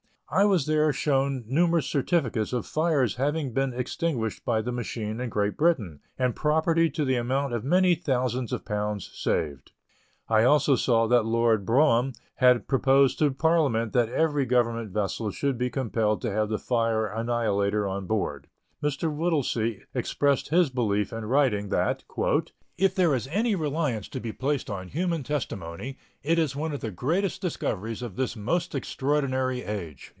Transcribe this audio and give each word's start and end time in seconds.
I 0.33 0.45
was 0.45 0.65
there 0.65 0.93
shown 0.93 1.43
numerous 1.45 1.87
certificates 1.87 2.53
of 2.53 2.65
fires 2.65 3.15
having 3.17 3.51
been 3.51 3.73
extinguished 3.73 4.45
by 4.45 4.61
the 4.61 4.71
machine 4.71 5.19
in 5.19 5.27
Great 5.29 5.57
Britain, 5.57 5.99
and 6.17 6.33
property 6.33 6.89
to 6.91 7.03
the 7.03 7.17
amount 7.17 7.51
of 7.51 7.65
many 7.65 7.95
thousands 7.95 8.53
of 8.53 8.63
pounds 8.63 9.11
saved. 9.13 9.73
I 10.29 10.45
also 10.45 10.77
saw 10.77 11.05
that 11.07 11.25
Lord 11.25 11.65
Brougham 11.65 12.13
had 12.35 12.65
proposed 12.65 13.21
in 13.21 13.33
Parliament 13.33 13.91
that 13.91 14.07
every 14.07 14.45
Government 14.45 14.91
vessel 14.91 15.31
should 15.31 15.57
be 15.57 15.69
compelled 15.69 16.21
to 16.21 16.31
have 16.31 16.47
the 16.47 16.57
Fire 16.57 17.07
Annihilator 17.07 17.85
on 17.85 18.07
board. 18.07 18.47
Mr. 18.81 19.13
Whittlesey 19.13 19.81
expressed 19.93 20.47
his 20.47 20.69
belief 20.69 21.11
in 21.11 21.25
writing, 21.25 21.67
that 21.71 22.05
"if 22.77 22.95
there 22.95 23.13
is 23.13 23.27
any 23.33 23.53
reliance 23.53 24.07
to 24.07 24.21
be 24.21 24.31
placed 24.31 24.69
on 24.69 24.87
human 24.87 25.23
testimony, 25.23 25.97
it 26.23 26.39
is 26.39 26.55
one 26.55 26.71
of 26.71 26.79
the 26.79 26.89
greatest 26.89 27.41
discoveries 27.41 28.01
of 28.01 28.15
this 28.15 28.37
most 28.37 28.73
extraordinary 28.73 29.63
age." 29.63 30.07